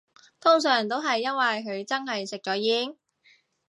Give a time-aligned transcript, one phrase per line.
[0.39, 2.97] 通常都係因為佢真係食咗煙